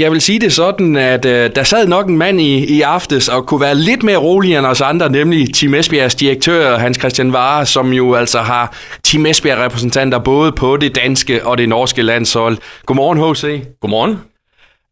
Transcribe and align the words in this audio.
Jeg 0.00 0.12
vil 0.12 0.20
sige 0.20 0.38
det 0.38 0.52
sådan, 0.52 0.96
at 0.96 1.24
øh, 1.24 1.50
der 1.54 1.62
sad 1.62 1.86
nok 1.86 2.08
en 2.08 2.18
mand 2.18 2.40
i, 2.40 2.76
i 2.76 2.80
aftes 2.82 3.28
og 3.28 3.46
kunne 3.46 3.60
være 3.60 3.74
lidt 3.74 4.02
mere 4.02 4.16
rolig 4.16 4.56
end 4.56 4.66
os 4.66 4.80
andre, 4.80 5.10
nemlig 5.10 5.54
Team 5.54 5.74
Esbjergs 5.74 6.14
direktør 6.14 6.78
Hans 6.78 6.98
Christian 6.98 7.32
Vare, 7.32 7.66
som 7.66 7.92
jo 7.92 8.14
altså 8.14 8.38
har 8.38 8.74
Team 9.04 9.26
Esbjerg 9.26 9.58
repræsentanter 9.58 10.18
både 10.18 10.52
på 10.52 10.76
det 10.76 10.94
danske 10.94 11.46
og 11.46 11.58
det 11.58 11.68
norske 11.68 12.02
landshold. 12.02 12.58
Godmorgen 12.86 13.18
H.C. 13.18 13.62
Godmorgen. 13.80 14.20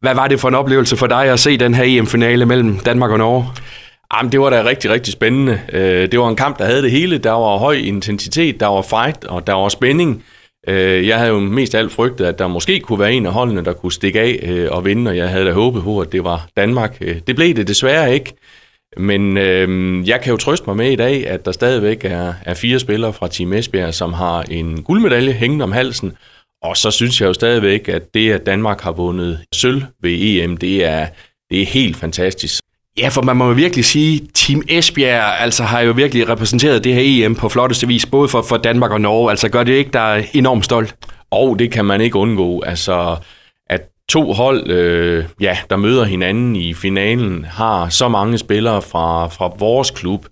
Hvad 0.00 0.14
var 0.14 0.28
det 0.28 0.40
for 0.40 0.48
en 0.48 0.54
oplevelse 0.54 0.96
for 0.96 1.06
dig 1.06 1.24
at 1.24 1.40
se 1.40 1.56
den 1.56 1.74
her 1.74 1.84
EM-finale 1.86 2.46
mellem 2.46 2.78
Danmark 2.78 3.10
og 3.10 3.18
Norge? 3.18 3.46
Jamen, 4.16 4.32
det 4.32 4.40
var 4.40 4.50
da 4.50 4.64
rigtig, 4.64 4.90
rigtig 4.90 5.12
spændende. 5.12 5.60
Øh, 5.72 6.12
det 6.12 6.20
var 6.20 6.28
en 6.28 6.36
kamp, 6.36 6.58
der 6.58 6.64
havde 6.64 6.82
det 6.82 6.90
hele. 6.90 7.18
Der 7.18 7.30
var 7.30 7.58
høj 7.58 7.74
intensitet, 7.74 8.60
der 8.60 8.66
var 8.66 8.82
fight, 8.82 9.24
og 9.24 9.46
der 9.46 9.52
var 9.52 9.68
spænding. 9.68 10.24
Øh, 10.66 11.06
jeg 11.06 11.18
havde 11.18 11.30
jo 11.30 11.40
mest 11.40 11.74
alt 11.74 11.92
frygtet, 11.92 12.24
at 12.24 12.38
der 12.38 12.46
måske 12.46 12.80
kunne 12.80 12.98
være 12.98 13.12
en 13.12 13.26
af 13.26 13.32
holdene, 13.32 13.64
der 13.64 13.72
kunne 13.72 13.92
stikke 13.92 14.20
af 14.20 14.38
øh, 14.42 14.68
og 14.70 14.84
vinde, 14.84 15.10
og 15.10 15.16
jeg 15.16 15.28
havde 15.28 15.44
da 15.44 15.52
håbet 15.52 15.82
på, 15.82 16.00
at 16.00 16.12
det 16.12 16.24
var 16.24 16.48
Danmark. 16.56 16.98
Øh, 17.00 17.20
det 17.26 17.36
blev 17.36 17.54
det 17.54 17.68
desværre 17.68 18.14
ikke. 18.14 18.34
Men 18.96 19.36
øh, 19.36 19.68
jeg 20.08 20.20
kan 20.20 20.30
jo 20.30 20.36
trøste 20.36 20.66
mig 20.66 20.76
med 20.76 20.90
i 20.90 20.96
dag, 20.96 21.26
at 21.26 21.44
der 21.44 21.52
stadigvæk 21.52 22.04
er, 22.04 22.34
er 22.42 22.54
fire 22.54 22.78
spillere 22.78 23.12
fra 23.12 23.28
Team 23.28 23.52
Esbjerg, 23.52 23.94
som 23.94 24.12
har 24.12 24.42
en 24.42 24.82
guldmedalje 24.82 25.32
hængende 25.32 25.62
om 25.62 25.72
halsen. 25.72 26.16
Og 26.62 26.76
så 26.76 26.90
synes 26.90 27.20
jeg 27.20 27.26
jo 27.26 27.32
stadigvæk, 27.32 27.88
at 27.88 28.14
det, 28.14 28.32
at 28.32 28.46
Danmark 28.46 28.80
har 28.80 28.92
vundet 28.92 29.40
sølv 29.52 29.82
ved 30.00 30.12
EM, 30.20 30.56
det 30.56 30.84
er, 30.84 31.06
det 31.50 31.62
er 31.62 31.66
helt 31.66 31.96
fantastisk. 31.96 32.63
Ja, 32.98 33.08
for 33.08 33.22
man 33.22 33.36
må 33.36 33.48
jo 33.48 33.54
virkelig 33.54 33.84
sige, 33.84 34.28
Team 34.34 34.62
Esbjerg 34.68 35.40
altså 35.40 35.62
har 35.62 35.80
jo 35.80 35.92
virkelig 35.92 36.28
repræsenteret 36.28 36.84
det 36.84 36.94
her 36.94 37.26
EM 37.26 37.34
på 37.34 37.48
flotteste 37.48 37.86
vis, 37.86 38.06
både 38.06 38.28
for, 38.28 38.42
for 38.42 38.56
Danmark 38.56 38.90
og 38.90 39.00
Norge. 39.00 39.30
Altså 39.30 39.48
gør 39.48 39.62
det 39.62 39.72
ikke 39.72 39.90
der 39.90 40.00
er 40.00 40.24
enormt 40.34 40.64
stolt? 40.64 40.96
Og 41.30 41.58
det 41.58 41.72
kan 41.72 41.84
man 41.84 42.00
ikke 42.00 42.16
undgå. 42.16 42.60
Altså, 42.60 43.16
at 43.70 43.82
to 44.08 44.32
hold, 44.32 44.70
øh, 44.70 45.24
ja, 45.40 45.58
der 45.70 45.76
møder 45.76 46.04
hinanden 46.04 46.56
i 46.56 46.74
finalen, 46.74 47.44
har 47.44 47.88
så 47.88 48.08
mange 48.08 48.38
spillere 48.38 48.82
fra, 48.82 49.28
fra 49.28 49.52
vores 49.58 49.90
klub, 49.90 50.26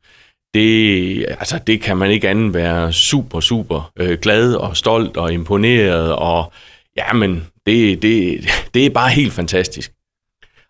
det, 0.54 1.26
altså, 1.28 1.58
det 1.66 1.80
kan 1.80 1.96
man 1.96 2.10
ikke 2.10 2.28
andet 2.28 2.54
være 2.54 2.92
super, 2.92 3.40
super 3.40 3.90
øh, 3.98 4.18
glad 4.18 4.54
og 4.54 4.76
stolt 4.76 5.16
og 5.16 5.32
imponeret. 5.32 6.12
Og 6.14 6.52
ja, 6.96 7.12
men 7.12 7.46
det, 7.66 8.02
det, 8.02 8.44
det 8.74 8.86
er 8.86 8.90
bare 8.90 9.10
helt 9.10 9.32
fantastisk. 9.32 9.92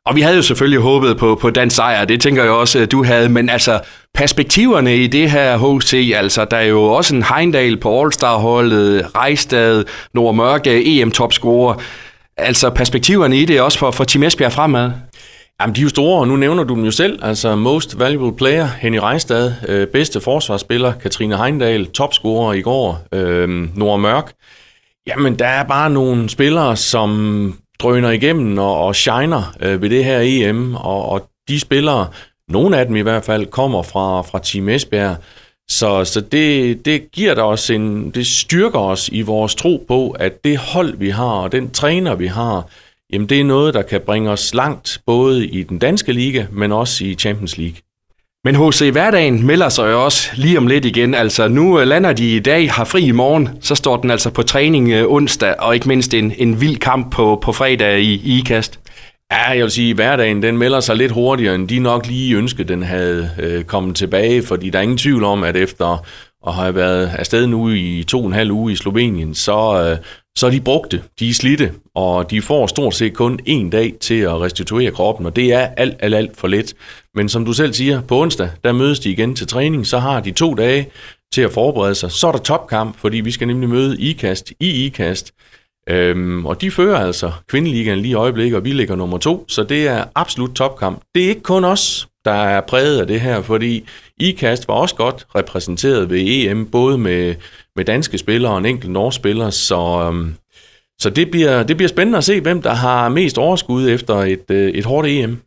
Og 0.07 0.17
vi 0.17 0.21
havde 0.21 0.37
jo 0.37 0.43
selvfølgelig 0.43 0.81
håbet 0.81 1.17
på, 1.17 1.35
på 1.35 1.51
den 1.51 1.71
sejr, 1.71 2.05
det 2.05 2.21
tænker 2.21 2.43
jeg 2.43 2.53
også, 2.53 2.87
du 2.87 3.05
havde, 3.05 3.29
men 3.29 3.49
altså 3.49 3.81
perspektiverne 4.15 4.97
i 4.97 5.07
det 5.07 5.31
her 5.31 5.79
HC, 5.79 6.13
altså 6.17 6.45
der 6.45 6.57
er 6.57 6.65
jo 6.65 6.83
også 6.83 7.15
en 7.15 7.23
Heindal 7.23 7.77
på 7.77 8.01
All-Star-holdet, 8.01 9.17
Rejstad, 9.17 9.85
Nord 10.15 10.35
Mørke, 10.35 11.01
EM-topscorer. 11.01 11.75
Altså 12.37 12.71
perspektiverne 12.71 13.37
i 13.37 13.45
det 13.45 13.61
også 13.61 13.79
for, 13.79 13.91
for 13.91 14.05
Team 14.05 14.23
Esbjerg 14.23 14.53
fremad. 14.53 14.91
Jamen, 15.61 15.77
de 15.77 15.81
er 15.81 15.83
jo 15.83 15.89
store, 15.89 16.21
og 16.21 16.29
nu 16.29 16.37
nævner 16.37 16.65
du 16.65 16.75
dem 16.75 16.85
jo 16.85 16.91
selv. 16.91 17.19
Altså, 17.23 17.57
most 17.57 17.99
valuable 17.99 18.37
player, 18.37 18.67
Henny 18.67 18.99
Rejstad, 18.99 19.53
øh, 19.69 19.87
bedste 19.87 20.21
forsvarsspiller, 20.21 20.93
Katrine 20.93 21.37
Heindal, 21.37 21.87
topscorer 21.87 22.53
i 22.53 22.61
går, 22.61 23.07
øh, 23.13 23.49
Nora 23.77 23.97
Mørk. 23.97 24.33
Jamen, 25.07 25.39
der 25.39 25.47
er 25.47 25.65
bare 25.65 25.91
nogle 25.91 26.29
spillere, 26.29 26.77
som 26.77 27.55
drøner 27.83 28.11
igennem 28.11 28.59
og, 28.59 28.79
og 28.79 28.97
shiner 28.97 29.55
øh, 29.61 29.83
ved 29.83 29.91
det 29.91 30.05
her 30.05 30.21
EM, 30.23 30.75
og, 30.75 31.09
og 31.09 31.29
de 31.49 31.61
spillere, 31.61 32.09
nogle 32.49 32.79
af 32.79 32.87
dem 32.87 32.97
i 32.97 33.01
hvert 33.01 33.25
fald, 33.25 33.47
kommer 33.47 33.83
fra, 33.83 34.23
fra 34.23 34.39
Team 34.39 34.69
Esbjerg, 34.69 35.17
så, 35.71 36.05
så 36.05 36.21
det, 36.21 36.85
det 36.85 37.13
giver 37.13 37.35
der 37.35 37.43
os 37.43 37.71
en, 37.71 38.11
det 38.11 38.27
styrker 38.27 38.79
os 38.79 39.09
i 39.09 39.23
vores 39.23 39.55
tro 39.55 39.85
på, 39.89 40.11
at 40.11 40.45
det 40.45 40.59
hold, 40.59 40.97
vi 40.97 41.11
har, 41.11 41.33
og 41.33 41.53
den 41.53 41.71
træner, 41.71 42.15
vi 42.15 42.27
har, 42.27 42.69
jamen 43.13 43.29
det 43.29 43.41
er 43.41 43.45
noget, 43.45 43.75
der 43.75 43.83
kan 43.83 44.01
bringe 44.01 44.31
os 44.31 44.55
langt, 44.55 45.01
både 45.07 45.47
i 45.47 45.63
den 45.63 45.79
danske 45.79 46.13
liga, 46.13 46.47
men 46.51 46.73
også 46.73 47.05
i 47.05 47.15
Champions 47.15 47.59
League. 47.59 47.77
Men 48.45 48.57
HC 48.57 48.91
Hverdagen 48.93 49.47
melder 49.47 49.69
sig 49.69 49.91
jo 49.91 50.05
også 50.05 50.31
lige 50.35 50.59
om 50.59 50.67
lidt 50.67 50.85
igen. 50.85 51.15
Altså 51.15 51.49
nu 51.49 51.81
øh, 51.81 51.87
lander 51.87 52.13
de 52.13 52.37
i 52.37 52.41
dag, 52.41 52.71
har 52.71 52.85
fri 52.85 53.03
i 53.03 53.11
morgen, 53.11 53.49
så 53.61 53.75
står 53.75 53.97
den 53.97 54.11
altså 54.11 54.31
på 54.31 54.43
træning 54.43 54.91
øh, 54.91 55.05
onsdag, 55.09 55.55
og 55.59 55.75
ikke 55.75 55.89
mindst 55.89 56.15
en, 56.15 56.33
en 56.39 56.61
vild 56.61 56.77
kamp 56.77 57.13
på, 57.13 57.39
på 57.43 57.53
fredag 57.53 58.01
i, 58.01 58.15
i 58.15 58.39
IKAST. 58.39 58.81
Ja, 59.33 59.51
jeg 59.51 59.63
vil 59.63 59.71
sige, 59.71 59.91
at 59.91 59.97
hverdagen 59.97 60.43
den 60.43 60.59
melder 60.59 60.81
sig 60.81 60.97
lidt 60.97 61.13
hurtigere, 61.13 61.55
end 61.55 61.69
de 61.69 61.79
nok 61.79 62.07
lige 62.07 62.37
ønskede, 62.37 62.69
den 62.69 62.83
havde 62.83 63.31
øh, 63.39 63.65
kommet 63.65 63.97
tilbage, 63.97 64.43
fordi 64.43 64.71
der 64.71 64.79
er 64.79 64.83
ingen 64.83 64.99
tvivl 64.99 65.25
om, 65.25 65.45
at 65.45 65.57
efter 65.57 66.07
at 66.47 66.55
have 66.55 66.75
været 66.75 67.11
afsted 67.19 67.47
nu 67.47 67.71
i 67.71 68.05
to 68.09 68.21
og 68.21 68.27
en 68.27 68.33
halv 68.33 68.51
uge 68.51 68.73
i 68.73 68.77
Slovenien, 68.77 69.35
så, 69.35 69.89
øh, 69.91 70.07
så 70.39 70.47
er 70.47 70.51
de 70.51 70.61
brugte, 70.61 71.03
de 71.21 71.29
er 71.29 71.35
slidte, 71.35 71.73
og 71.95 72.31
de 72.31 72.43
får 72.43 72.67
stort 72.67 72.95
set 72.95 73.15
kun 73.15 73.39
en 73.47 73.71
dag 73.71 73.95
til 74.01 74.21
at 74.21 74.41
restituere 74.41 74.91
kroppen, 74.91 75.27
og 75.27 75.37
det 75.37 75.53
er 75.53 75.69
alt, 75.77 75.97
alt, 76.01 76.15
alt 76.15 76.37
for 76.37 76.49
lidt. 76.49 76.75
Men 77.15 77.29
som 77.29 77.45
du 77.45 77.53
selv 77.53 77.73
siger, 77.73 78.01
på 78.01 78.21
onsdag, 78.21 78.51
der 78.65 78.73
mødes 78.73 79.01
de 79.01 79.11
igen 79.11 79.37
til 79.37 79.47
træning, 79.47 79.87
så 79.87 79.99
har 79.99 80.21
de 80.21 80.31
to 80.31 80.55
dage 80.55 80.91
til 81.33 81.43
at 81.43 81.53
forberede 81.53 81.95
sig. 81.95 82.11
Så 82.11 82.29
er 82.29 82.33
der 82.33 82.39
topkamp, 82.39 82.99
fordi 82.99 83.21
vi 83.21 83.31
skal 83.31 83.47
nemlig 83.47 83.69
møde 83.69 84.01
IKAST 84.01 84.53
i 84.61 84.87
IKAST. 84.87 85.33
Øhm, 85.89 86.47
og 86.47 86.61
de 86.61 86.71
fører 86.71 86.99
altså 86.99 87.33
kvindeligaen 87.49 87.99
lige 87.99 88.13
i 88.13 88.15
øjeblikket, 88.15 88.57
og 88.57 88.65
vi 88.65 88.73
ligger 88.73 88.97
nummer 88.97 89.19
to, 89.19 89.45
så 89.49 89.63
det 89.63 89.89
er 89.89 90.05
absolut 90.15 90.51
topkamp. 90.51 91.01
Det 91.15 91.25
er 91.25 91.29
ikke 91.29 91.43
kun 91.43 91.65
os, 91.65 92.09
der 92.25 92.33
er 92.33 92.61
præget 92.61 93.01
af 93.01 93.07
det 93.07 93.21
her, 93.21 93.43
fordi 93.43 93.89
IKAST 94.21 94.69
var 94.69 94.75
også 94.75 94.95
godt 94.95 95.27
repræsenteret 95.35 96.11
ved 96.11 96.21
EM, 96.21 96.67
både 96.67 96.99
med, 96.99 97.35
med 97.77 97.85
danske 97.85 98.19
spillere 98.19 98.53
og 98.53 98.59
en 98.59 98.67
enkelt 98.67 98.93
norsk 98.93 99.17
spiller, 99.17 99.51
så, 99.51 100.09
øhm, 100.09 100.35
så 101.01 101.11
det, 101.11 101.31
bliver, 101.31 101.63
det 101.63 101.77
bliver 101.77 101.89
spændende 101.89 102.19
at 102.19 102.25
se, 102.25 102.41
hvem 102.41 102.63
der 102.63 102.75
har 102.75 103.09
mest 103.09 103.39
overskud 103.39 103.89
efter 103.89 104.15
et, 104.15 104.51
øh, 104.51 104.71
et 104.71 104.85
hårdt 104.85 105.09
EM. 105.09 105.41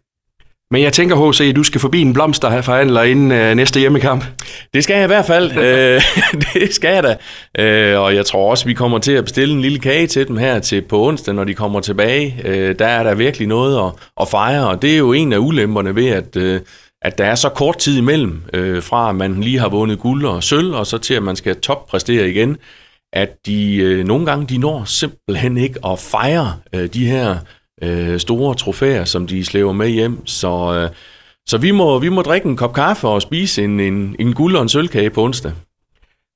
Men 0.72 0.82
jeg 0.82 0.94
tænker, 0.94 1.32
HC, 1.32 1.42
at 1.42 1.56
du 1.56 1.64
skal 1.64 1.82
forbi 1.82 2.02
en 2.02 2.14
blomsterforhandler 2.14 3.02
inden 3.02 3.32
øh, 3.32 3.56
næste 3.56 3.80
hjemmekamp. 3.80 4.26
Det 4.74 4.84
skal 4.84 4.94
jeg 4.94 5.04
i 5.04 5.08
hvert 5.08 5.26
fald. 5.26 5.58
øh, 5.66 6.02
det 6.54 6.74
skal 6.74 6.94
jeg 6.94 7.04
da. 7.04 7.18
Øh, 7.64 8.00
og 8.00 8.16
jeg 8.16 8.26
tror 8.26 8.50
også, 8.50 8.66
vi 8.66 8.74
kommer 8.74 9.00
til 9.00 9.12
at 9.12 9.24
bestille 9.24 9.54
en 9.54 9.62
lille 9.62 9.80
kage 9.80 10.08
til 10.08 10.28
dem 10.28 10.38
her 10.38 10.60
til 10.60 10.82
på 10.82 11.08
onsdag, 11.08 11.34
når 11.34 11.44
de 11.44 11.54
kommer 11.54 11.80
tilbage. 11.80 12.42
Øh, 12.46 12.80
der 12.80 12.88
er 12.88 13.04
der 13.04 13.16
virkelig 13.16 13.48
noget 13.48 13.88
at, 13.88 13.92
at 14.22 14.28
fejre, 14.28 14.68
og 14.70 14.82
det 14.82 14.94
er 14.94 14.98
jo 14.98 15.14
en 15.14 15.34
af 15.34 15.38
ulemperne 15.38 15.96
ved, 15.96 16.08
at, 16.08 16.36
øh, 16.36 16.62
at 17.02 17.18
der 17.18 17.26
er 17.26 17.36
så 17.36 17.50
kort 17.50 17.78
tid 17.78 17.98
imellem, 17.98 18.44
øh, 18.54 18.84
fra 18.84 19.10
at 19.10 19.16
man 19.16 19.42
lige 19.42 19.60
har 19.60 19.70
vundet 19.70 20.00
guld 20.00 20.26
og 20.26 20.44
sølv, 20.44 20.74
og 20.74 20.88
så 20.88 20.98
til 20.98 21.14
at 21.14 21.24
man 21.24 21.36
skal 21.36 21.56
toppræstere 21.56 22.30
igen, 22.30 22.58
at 23.14 23.30
de 23.46 23.76
øh, 23.76 24.06
nogle 24.06 24.26
gange 24.26 24.46
de 24.48 24.58
når 24.58 24.84
simpelthen 24.86 25.58
ikke 25.58 25.80
at 25.86 26.00
fejre 26.00 26.54
øh, 26.74 26.88
de 26.94 27.06
her 27.06 27.38
øh, 27.84 28.20
store 28.20 28.56
trofæer, 28.56 29.06
som 29.06 29.28
de 29.28 29.46
slæver 29.46 29.74
med 29.74 29.90
hjem. 29.90 30.28
Så, 30.28 30.74
øh, 30.74 30.90
så 31.48 31.58
vi, 31.58 31.72
må, 31.72 32.00
vi 32.00 32.10
må 32.10 32.22
drikke 32.22 32.48
en 32.48 32.58
kop 32.58 32.74
kaffe 32.74 33.08
og 33.08 33.22
spise 33.22 33.64
en, 33.64 33.80
en, 33.80 34.16
en 34.20 34.34
guld 34.34 34.56
og 34.56 34.62
en 34.62 34.70
sølvkage 34.70 35.10
på 35.10 35.24
onsdag. 35.24 35.52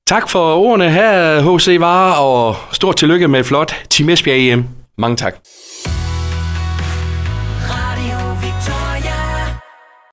Tak 0.06 0.28
for 0.28 0.54
ordene 0.54 0.90
her, 0.90 1.40
H.C. 1.40 1.76
Vare, 1.80 2.16
og 2.24 2.56
stort 2.72 2.96
tillykke 2.96 3.28
med 3.28 3.40
et 3.40 3.46
flot 3.46 3.74
Team 3.90 4.08
Esbjerg 4.08 4.38
EM. 4.38 4.64
Mange 4.98 5.16
tak. 5.16 5.36